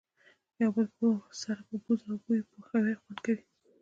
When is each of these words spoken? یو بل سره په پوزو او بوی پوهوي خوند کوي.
یو 0.61 0.71
بل 0.75 0.87
سره 1.43 1.61
په 1.67 1.75
پوزو 1.83 2.05
او 2.11 2.17
بوی 2.23 2.41
پوهوي 2.51 2.93
خوند 3.01 3.19
کوي. 3.25 3.43